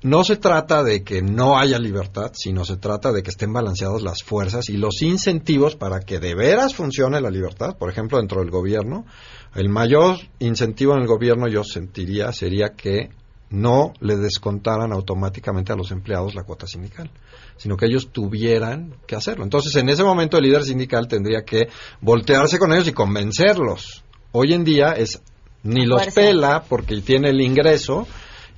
[0.03, 4.03] no se trata de que no haya libertad, sino se trata de que estén balanceadas
[4.03, 7.77] las fuerzas y los incentivos para que de veras funcione la libertad.
[7.77, 9.07] Por ejemplo, dentro del gobierno,
[9.55, 13.11] el mayor incentivo en el gobierno yo sentiría sería que
[13.51, 17.11] no le descontaran automáticamente a los empleados la cuota sindical,
[17.57, 19.45] sino que ellos tuvieran que hacerlo.
[19.45, 21.69] Entonces, en ese momento el líder sindical tendría que
[22.01, 24.05] voltearse con ellos y convencerlos.
[24.33, 25.23] Hoy en día es
[25.63, 28.07] ni los pela porque tiene el ingreso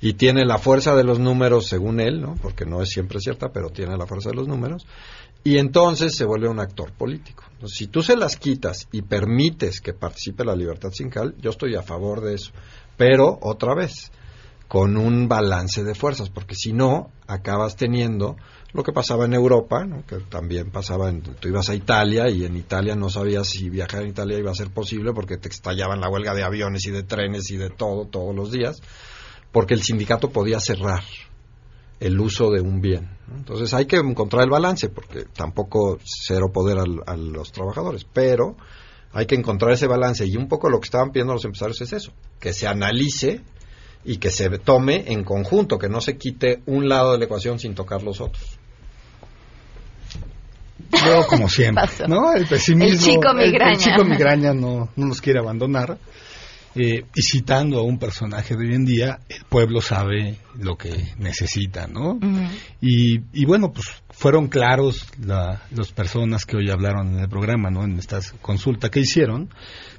[0.01, 2.35] y tiene la fuerza de los números según él, ¿no?
[2.41, 4.87] porque no es siempre cierta, pero tiene la fuerza de los números,
[5.43, 7.43] y entonces se vuelve un actor político.
[7.53, 11.75] Entonces, si tú se las quitas y permites que participe la libertad sindical, yo estoy
[11.75, 12.51] a favor de eso,
[12.97, 14.11] pero otra vez,
[14.71, 18.37] con un balance de fuerzas, porque si no, acabas teniendo
[18.71, 22.55] lo que pasaba en Europa, que también pasaba, en, tú ibas a Italia y en
[22.55, 26.07] Italia no sabías si viajar en Italia iba a ser posible porque te estallaban la
[26.07, 28.81] huelga de aviones y de trenes y de todo todos los días
[29.51, 31.03] porque el sindicato podía cerrar
[31.99, 33.09] el uso de un bien.
[33.35, 38.55] Entonces hay que encontrar el balance, porque tampoco cero poder a los trabajadores, pero
[39.11, 41.91] hay que encontrar ese balance y un poco lo que estaban pidiendo los empresarios es
[41.91, 43.41] eso, que se analice
[44.03, 47.59] y que se tome en conjunto, que no se quite un lado de la ecuación
[47.59, 48.59] sin tocar los otros.
[51.05, 52.33] Luego, como siempre, ¿no?
[52.33, 55.97] El pesimismo, el chico migraña, el chico migraña no, no nos quiere abandonar.
[56.73, 60.89] Eh, y citando a un personaje de hoy en día, el pueblo sabe lo que
[61.17, 62.17] necesita, ¿no?
[62.79, 67.83] y, bueno, pues fueron claros las personas que hoy hablaron en el programa, ¿no?
[67.83, 69.49] En esta consulta que hicieron,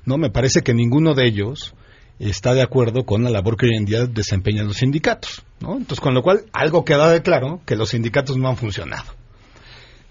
[0.06, 0.16] ¿no?
[0.16, 1.74] Me parece que ninguno de ellos
[2.18, 5.76] está de acuerdo con la labor que hoy en día desempeñan los sindicatos, ¿no?
[5.76, 9.12] Entonces, con lo cual, algo queda de claro, que los sindicatos no han funcionado.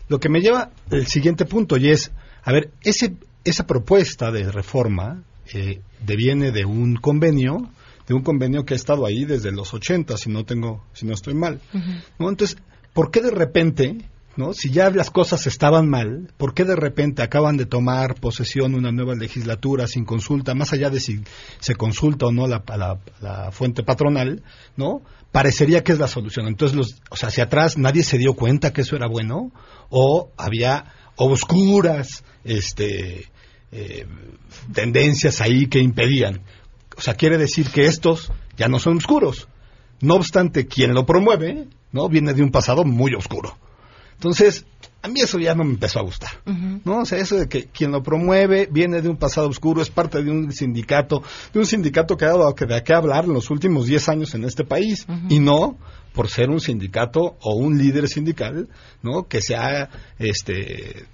[0.07, 2.11] Lo que me lleva al siguiente punto, y es,
[2.43, 7.69] a ver, ese, esa propuesta de reforma eh, deviene de un convenio,
[8.07, 11.13] de un convenio que ha estado ahí desde los 80, si no tengo, si no
[11.13, 11.61] estoy mal.
[12.19, 12.29] ¿no?
[12.29, 12.57] Entonces,
[12.93, 13.97] ¿por qué de repente,
[14.37, 18.75] no, si ya las cosas estaban mal, por qué de repente acaban de tomar posesión
[18.75, 21.21] una nueva legislatura sin consulta, más allá de si
[21.59, 22.63] se consulta o no la,
[23.19, 24.41] la, fuente patronal,
[24.77, 25.01] no?
[25.33, 26.47] Parecería que es la solución.
[26.47, 29.51] Entonces, los, o sea, hacia atrás nadie se dio cuenta que eso era bueno
[29.89, 30.85] o había
[31.17, 33.29] obscuras, este,
[33.73, 34.07] eh,
[34.73, 36.41] tendencias ahí que impedían.
[36.97, 39.49] O sea, quiere decir que estos ya no son oscuros.
[39.99, 42.07] No obstante, quien lo promueve, ¿no?
[42.07, 43.57] Viene de un pasado muy oscuro.
[44.21, 44.67] Entonces,
[45.01, 46.29] a mí eso ya no me empezó a gustar,
[46.85, 46.99] ¿no?
[46.99, 50.21] O sea, eso de que quien lo promueve viene de un pasado oscuro, es parte
[50.21, 53.87] de un sindicato, de un sindicato que ha dado de qué hablar en los últimos
[53.87, 55.75] 10 años en este país, y no
[56.13, 58.69] por ser un sindicato o un líder sindical,
[59.01, 59.27] ¿no?
[59.27, 61.07] Que se ha, este,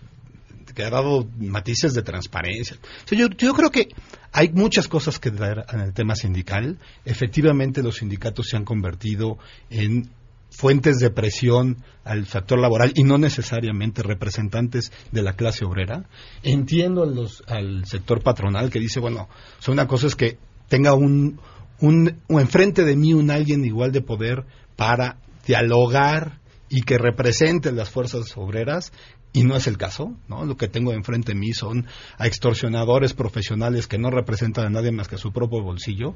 [0.76, 2.76] que ha dado matices de transparencia.
[3.10, 3.88] yo, yo, creo que
[4.34, 6.78] hay muchas cosas que ver en el tema sindical.
[7.06, 9.38] Efectivamente, los sindicatos se han convertido
[9.70, 10.10] en
[10.50, 16.08] fuentes de presión al factor laboral y no necesariamente representantes de la clase obrera.
[16.44, 19.28] Entiendo los, al sector patronal que dice, bueno,
[19.68, 21.40] una cosa es que tenga un,
[21.80, 27.72] un, un enfrente de mí un alguien igual de poder para dialogar y que represente
[27.72, 28.92] las fuerzas obreras
[29.34, 30.46] y no es el caso, ¿no?
[30.46, 31.86] Lo que tengo enfrente de mí son
[32.18, 36.16] a extorsionadores profesionales que no representan a nadie más que su propio bolsillo,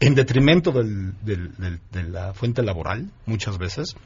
[0.00, 3.96] en detrimento del, de la fuente laboral, muchas veces.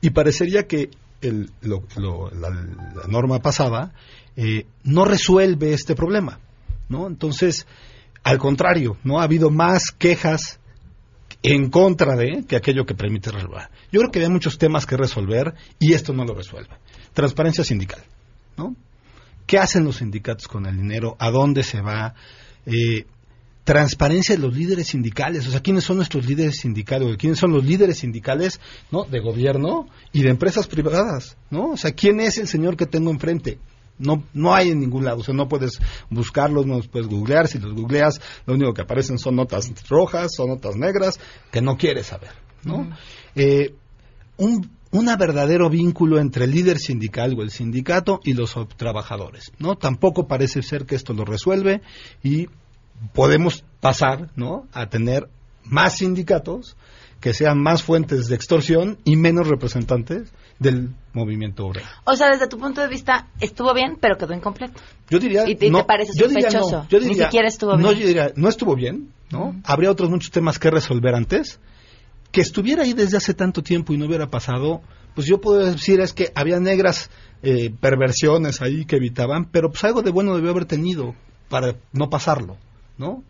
[0.00, 3.92] Y parecería que el, la, norma pasada
[4.36, 6.40] eh, no resuelve este problema,
[6.88, 7.06] ¿no?
[7.06, 7.66] Entonces,
[8.22, 10.60] al contrario, no ha habido más quejas
[11.42, 13.68] en contra de que aquello que permite resolver.
[13.92, 16.76] Yo creo que hay muchos temas que resolver y esto no lo resuelve.
[17.20, 18.02] Transparencia sindical,
[18.56, 18.74] ¿no?
[19.46, 21.16] ¿Qué hacen los sindicatos con el dinero?
[21.18, 22.14] ¿A dónde se va?
[22.64, 23.04] Eh,
[23.64, 27.62] transparencia de los líderes sindicales, o sea, quiénes son nuestros líderes sindicales, quiénes son los
[27.62, 28.58] líderes sindicales,
[28.90, 29.04] ¿no?
[29.04, 31.72] De gobierno y de empresas privadas, ¿no?
[31.72, 33.58] O sea, quién es el señor que tengo enfrente.
[33.98, 35.78] No, no hay en ningún lado, o sea, no puedes
[36.08, 40.34] buscarlos, no los puedes googlear, si los googleas, lo único que aparecen son notas rojas,
[40.34, 41.20] son notas negras,
[41.52, 42.30] que no quieres saber,
[42.64, 42.88] ¿no?
[43.34, 43.74] Eh,
[44.38, 49.76] un un verdadero vínculo entre el líder sindical o el sindicato y los trabajadores, ¿no?
[49.76, 51.80] Tampoco parece ser que esto lo resuelve
[52.22, 52.48] y
[53.12, 54.66] podemos pasar, ¿no?
[54.72, 55.28] A tener
[55.64, 56.76] más sindicatos,
[57.20, 61.86] que sean más fuentes de extorsión y menos representantes del movimiento obrero.
[62.04, 64.80] O sea, desde tu punto de vista, estuvo bien, pero quedó incompleto.
[65.08, 66.82] Yo diría, ¿Y te, no, te parece yo diría sospechoso?
[66.82, 67.82] no, yo diría, Ni siquiera estuvo bien.
[67.82, 69.54] No, yo diría, no estuvo bien, ¿no?
[69.64, 71.60] Habría otros muchos temas que resolver antes.
[72.32, 74.82] Que estuviera ahí desde hace tanto tiempo y no hubiera pasado,
[75.14, 77.10] pues yo puedo decir es que había negras
[77.42, 81.14] eh, perversiones ahí que evitaban, pero pues algo de bueno debió haber tenido
[81.48, 82.56] para no pasarlo,
[82.96, 83.24] ¿no?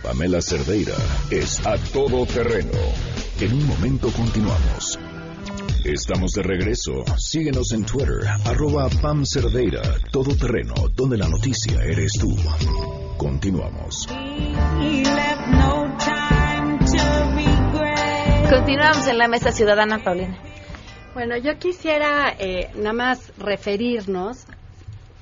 [0.02, 0.96] Pamela Cerdeira
[1.30, 2.72] es a todo terreno.
[3.40, 4.98] En un momento continuamos.
[5.84, 7.04] Estamos de regreso.
[7.16, 9.80] Síguenos en Twitter, arroba Pam Cerdeira,
[10.10, 12.36] todo terreno, donde la noticia eres tú.
[13.16, 14.08] Continuamos.
[18.50, 20.36] Continuamos en la mesa ciudadana, Paulina.
[21.14, 24.46] Bueno, yo quisiera eh, nada más referirnos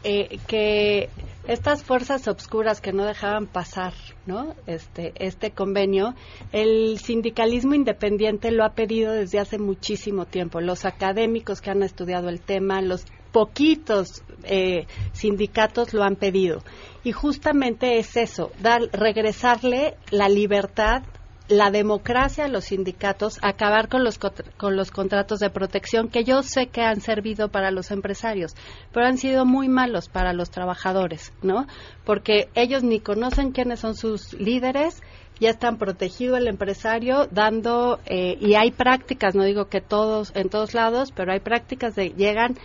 [0.05, 1.11] eh, que
[1.47, 3.93] estas fuerzas obscuras que no dejaban pasar,
[4.27, 4.55] ¿no?
[4.67, 6.15] Este este convenio,
[6.53, 10.61] el sindicalismo independiente lo ha pedido desde hace muchísimo tiempo.
[10.61, 16.63] Los académicos que han estudiado el tema, los poquitos eh, sindicatos lo han pedido.
[17.05, 21.03] Y justamente es eso, dar, regresarle la libertad
[21.51, 26.69] la democracia los sindicatos, acabar con los, con los contratos de protección que yo sé
[26.69, 28.55] que han servido para los empresarios,
[28.93, 31.67] pero han sido muy malos para los trabajadores, ¿no?
[32.05, 35.03] Porque ellos ni conocen quiénes son sus líderes,
[35.41, 40.51] ya están protegido el empresario dando eh, y hay prácticas, no digo que todos en
[40.51, 42.57] todos lados, pero hay prácticas de llegan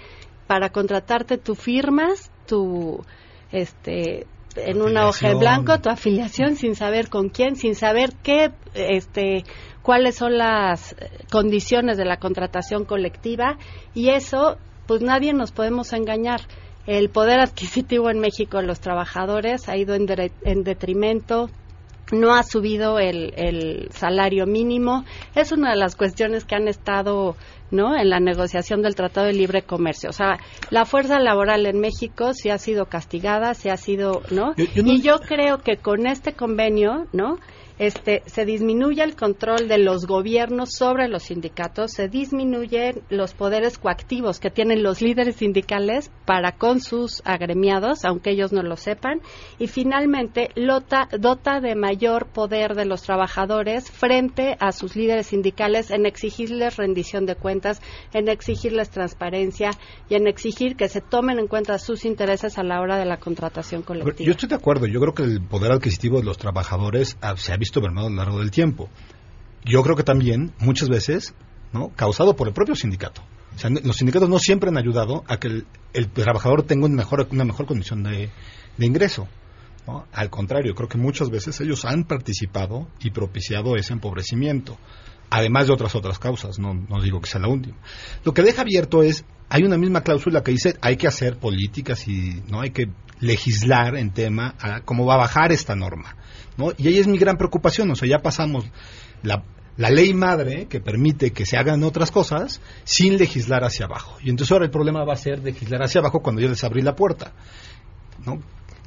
[0.45, 3.03] para contratarte, tú firmas tu
[3.51, 5.39] este en una hoja Afiliación.
[5.39, 9.43] blanco tu afiliación sin saber con quién, sin saber qué, este,
[9.81, 13.57] cuáles son las eh, condiciones de la contratación colectiva
[13.93, 16.41] y eso, pues nadie nos podemos engañar.
[16.87, 20.05] El poder adquisitivo en México de los trabajadores ha ido en,
[20.43, 21.49] en detrimento
[22.11, 25.03] no ha subido el, el salario mínimo.
[25.35, 27.35] Es una de las cuestiones que han estado
[27.71, 27.95] ¿no?
[27.97, 30.09] en la negociación del Tratado de Libre Comercio.
[30.09, 30.37] O sea,
[30.69, 34.53] la fuerza laboral en México sí ha sido castigada, sí ha sido, ¿no?
[34.55, 37.37] Yo- yo no- Y yo creo que con este convenio, ¿no?
[37.77, 43.77] Este, se disminuye el control de los gobiernos sobre los sindicatos, se disminuyen los poderes
[43.77, 49.21] coactivos que tienen los líderes sindicales para con sus agremiados, aunque ellos no lo sepan,
[49.59, 55.91] y finalmente lota- dota de mayor poder de los trabajadores frente a sus líderes sindicales
[55.91, 57.81] en exigirles rendición de cuentas,
[58.13, 59.71] en exigirles transparencia
[60.09, 63.17] y en exigir que se tomen en cuenta sus intereses a la hora de la
[63.17, 64.25] contratación colectiva.
[64.25, 64.87] Yo estoy de acuerdo.
[64.87, 68.09] Yo creo que el poder adquisitivo de los trabajadores ah, se ha visto mermado a
[68.09, 68.89] lo largo del tiempo.
[69.63, 71.33] Yo creo que también, muchas veces,
[71.73, 71.89] ¿no?
[71.95, 73.21] causado por el propio sindicato.
[73.55, 76.95] O sea, los sindicatos no siempre han ayudado a que el, el trabajador tenga una
[76.95, 78.29] mejor, una mejor condición de,
[78.77, 79.27] de ingreso.
[79.87, 80.05] ¿no?
[80.11, 84.77] Al contrario, creo que muchas veces ellos han participado y propiciado ese empobrecimiento.
[85.29, 87.77] Además de otras otras causas, no, no digo que sea la última.
[88.23, 92.07] Lo que deja abierto es, hay una misma cláusula que dice hay que hacer políticas
[92.07, 92.89] y no hay que
[93.19, 96.15] legislar en tema a cómo va a bajar esta norma.
[96.57, 96.71] ¿No?
[96.77, 98.65] Y ahí es mi gran preocupación, o sea, ya pasamos
[99.23, 99.43] la,
[99.77, 104.17] la ley madre que permite que se hagan otras cosas sin legislar hacia abajo.
[104.23, 106.81] Y entonces ahora el problema va a ser legislar hacia abajo cuando yo les abrí
[106.81, 107.33] la puerta.
[108.25, 108.39] ¿no?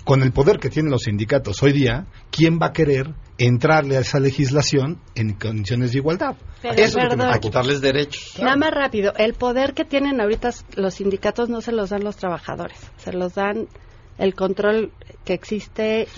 [0.04, 4.00] Con el poder que tienen los sindicatos hoy día, ¿quién va a querer entrarle a
[4.00, 6.34] esa legislación en condiciones de igualdad?
[6.62, 7.18] Pero, Eso es lo que me perdón.
[7.18, 7.40] preocupa.
[7.40, 8.38] quitarles derechos.
[8.40, 12.16] Nada más rápido, el poder que tienen ahorita los sindicatos no se los dan los
[12.16, 13.68] trabajadores, se los dan
[14.16, 14.92] el control
[15.26, 16.08] que existe,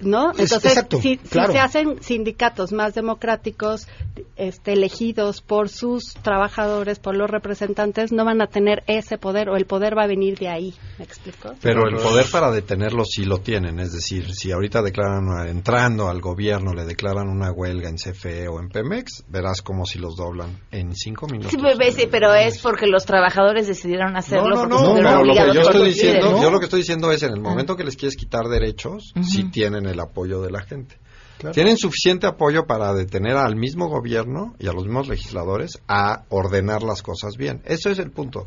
[0.00, 0.32] ¿no?
[0.32, 3.88] Es- Entonces, exacto, si, se hacen sindicatos más democráticos,
[4.36, 9.56] este, elegidos por sus trabajadores, por los representantes, no van a tener ese poder o
[9.56, 11.54] el poder va a venir de ahí, ¿me explico?
[11.62, 16.20] Pero el poder para detenerlo sí lo tienen, es decir, si ahorita declaran, entrando al
[16.20, 20.58] gobierno, le declaran una huelga en CFE o en Pemex, verás como si los doblan
[20.70, 21.50] en cinco minutos.
[21.52, 24.54] Sí, bebé, sí, pero es porque los trabajadores decidieron hacerlo.
[24.54, 26.42] No, no, no, pero lo que yo estoy diciendo, líderes.
[26.42, 29.24] yo lo que estoy diciendo es en el momento que les quieres quitar derechos, Ujú.
[29.24, 30.96] sí tienen el apoyo de la gente.
[31.38, 31.52] Claro.
[31.52, 36.82] Tienen suficiente apoyo para detener al mismo gobierno y a los mismos legisladores a ordenar
[36.82, 37.60] las cosas bien.
[37.66, 38.46] Eso es el punto.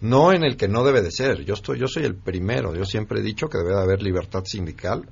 [0.00, 1.44] No en el que no debe de ser.
[1.44, 2.74] Yo estoy, yo soy el primero.
[2.74, 5.10] Yo siempre he dicho que debe de haber libertad sindical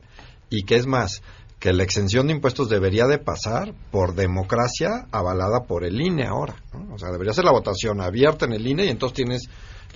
[0.48, 1.22] y que es más
[1.58, 6.56] que la exención de impuestos debería de pasar por democracia avalada por el INE ahora.
[6.72, 6.94] ¿no?
[6.94, 9.48] O sea, debería ser la votación abierta en el INE y entonces tienes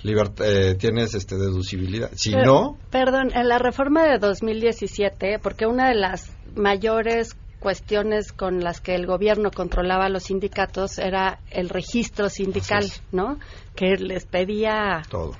[0.03, 2.11] eh, tienes este deducibilidad.
[2.15, 8.33] Si Pero- no, Perdón, en la reforma de 2017, porque una de las mayores cuestiones
[8.33, 12.83] con las que el gobierno controlaba a los sindicatos era el registro sindical,
[13.13, 13.39] ¿no?
[13.73, 15.31] Que les pedía todo,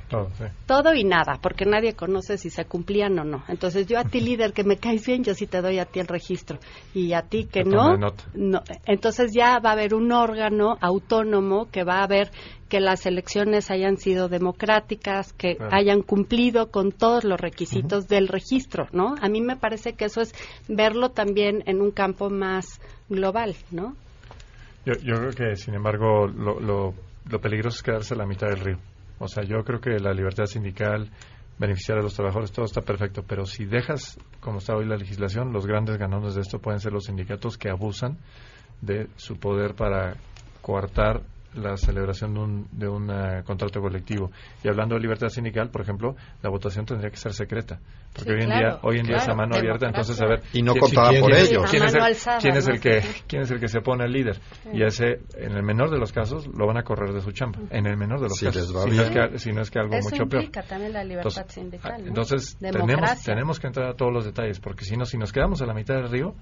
[0.66, 3.44] todo, y nada, porque nadie conoce si se cumplían o no.
[3.50, 6.00] Entonces yo a ti líder que me caes bien, yo sí te doy a ti
[6.00, 6.60] el registro.
[6.94, 11.84] Y a ti que no, no, entonces ya va a haber un órgano autónomo que
[11.84, 12.32] va a ver
[12.70, 18.88] que las elecciones hayan sido democráticas, que hayan cumplido con todos los requisitos del registro,
[18.92, 19.16] ¿no?
[19.22, 20.34] A mí me parece que eso es
[20.68, 23.96] verlo también en un campo más global, ¿no?
[24.86, 26.94] Yo, yo creo que, sin embargo, lo, lo,
[27.30, 28.78] lo peligroso es quedarse a la mitad del río.
[29.20, 31.10] O sea, yo creo que la libertad sindical,
[31.58, 35.54] beneficiar a los trabajadores, todo está perfecto, pero si dejas, como está hoy la legislación,
[35.54, 38.18] los grandes ganones de esto pueden ser los sindicatos que abusan
[38.82, 40.18] de su poder para
[40.62, 41.22] coartar
[41.56, 44.32] la celebración de un, de un eh, contrato colectivo.
[44.64, 47.80] Y hablando de libertad sindical, por ejemplo, la votación tendría que ser secreta.
[48.14, 50.42] Porque hoy en día hoy en día es a mano abierta, entonces a ver...
[50.54, 51.70] Y no contada por ellos.
[51.70, 52.02] ¿quién es, el,
[52.40, 54.40] ¿quién, es el que, ¿Quién es el que se pone al líder?
[54.72, 57.60] Y ese, en el menor de los casos, lo van a correr de su chamba.
[57.70, 58.68] En el menor de los casos.
[58.68, 60.50] Si no, es que, si no es que algo mucho peor.
[60.50, 62.08] también la libertad entonces, sindical.
[62.08, 65.62] Entonces, tenemos, tenemos que entrar a todos los detalles, porque si no, si nos quedamos
[65.62, 66.36] a la mitad del río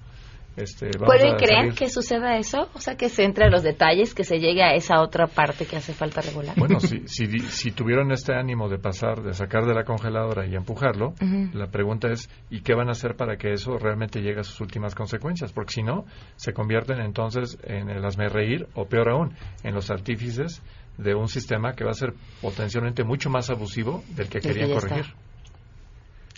[0.56, 2.68] este, ¿Pueden creer que suceda eso?
[2.74, 5.66] O sea, que se entre a los detalles, que se llegue a esa otra parte
[5.66, 6.54] que hace falta regular.
[6.56, 10.54] Bueno, si, si, si tuvieron este ánimo de pasar, de sacar de la congeladora y
[10.54, 11.14] empujarlo,
[11.52, 14.60] la pregunta es, ¿y qué van a hacer para que eso realmente llegue a sus
[14.60, 15.52] últimas consecuencias?
[15.52, 16.04] Porque si no,
[16.36, 20.62] se convierten entonces en el reír o peor aún, en los artífices
[20.98, 25.06] de un sistema que va a ser potencialmente mucho más abusivo del que querían corregir.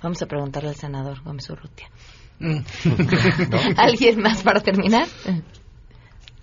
[0.03, 1.89] Vamos a preguntarle al senador Gómez Urrutia.
[3.77, 5.07] ¿Alguien más para terminar?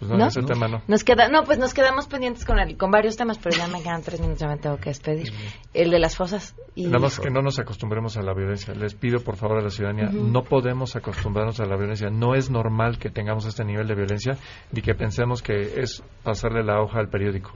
[0.02, 0.82] Pues no, Ese tema no.
[0.88, 4.02] Nos queda, no, pues nos quedamos pendientes con, con varios temas, pero ya me quedan
[4.02, 5.32] tres minutos, ya me tengo que despedir.
[5.76, 6.56] El de las fosas.
[6.74, 6.86] Y...
[6.88, 8.74] Nada más que no nos acostumbremos a la violencia.
[8.74, 12.10] Les pido, por favor, a la ciudadanía, no podemos acostumbrarnos a la violencia.
[12.10, 14.38] No es normal que tengamos este nivel de violencia
[14.72, 17.52] ni que pensemos que es pasarle la hoja al periódico.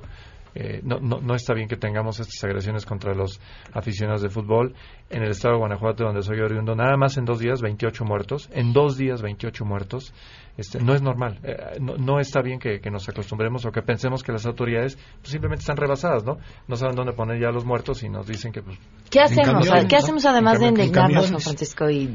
[0.58, 3.41] Eh, no, no, no, está bien que tengamos estas agresiones contra los
[3.74, 4.74] aficionados de fútbol.
[5.10, 8.49] En el estado de Guanajuato, donde soy oriundo, nada más en dos días 28 muertos.
[8.53, 10.14] En dos días 28 muertos.
[10.58, 11.39] Este, no es normal.
[11.43, 15.32] Eh, no, no, está bien que, nos acostumbremos o que pensemos que las autoridades pues,
[15.32, 16.38] simplemente están rebasadas, ¿no?
[16.70, 18.62] No saben dónde poner ya los muertos y nos dicen que...
[18.62, 18.80] Pues,
[19.10, 19.70] ¿Qué hacemos?
[19.89, 22.10] ¿Qué hacemos además de indignarnos, Francisco, y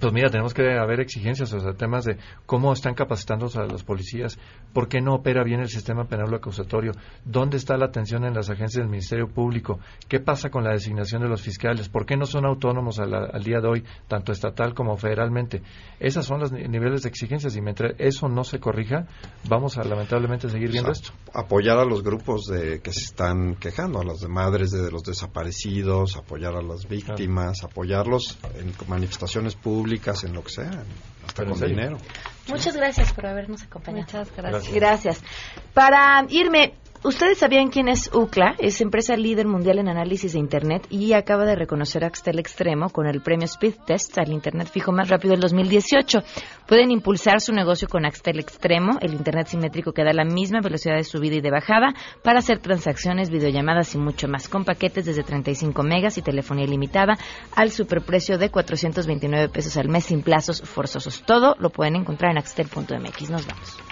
[0.00, 2.16] pues mira, tenemos que haber exigencias, o sea, temas de
[2.46, 4.38] cómo están capacitando a los policías,
[4.72, 6.92] por qué no opera bien el sistema penal acusatorio,
[7.26, 11.20] dónde está la atención en las agencias del Ministerio Público, qué pasa con la designación
[11.20, 14.96] de los fiscales, por qué no son autónomos al día de hoy, tanto estatal como
[14.96, 15.60] federalmente.
[16.00, 19.06] Esas son los niveles de exigencias y mientras eso no se corrija,
[19.46, 21.10] vamos a lamentablemente seguir viendo esto.
[21.34, 25.02] Apoyar a los grupos de que se están quejando, a las de madres de los
[25.02, 30.84] desaparecidos, apoyar a las víctimas, apoyarlos en manifestaciones públicas públicas, en lo que sea,
[31.26, 31.98] hasta con dinero.
[32.48, 34.04] Muchas gracias por habernos acompañado.
[34.04, 34.74] Muchas gracias.
[34.74, 35.20] Gracias.
[35.74, 36.74] Para irme,
[37.04, 38.54] ¿Ustedes sabían quién es UCLA?
[38.60, 42.90] Es empresa líder mundial en análisis de Internet y acaba de reconocer a Axtel Extremo
[42.90, 46.20] con el premio Speed Test al Internet fijo más rápido del 2018.
[46.64, 50.94] Pueden impulsar su negocio con Axtel Extremo, el Internet simétrico que da la misma velocidad
[50.94, 51.92] de subida y de bajada
[52.22, 57.14] para hacer transacciones, videollamadas y mucho más, con paquetes desde 35 megas y telefonía ilimitada
[57.56, 61.24] al superprecio de 429 pesos al mes sin plazos forzosos.
[61.26, 63.28] Todo lo pueden encontrar en axtel.mx.
[63.28, 63.91] Nos vamos.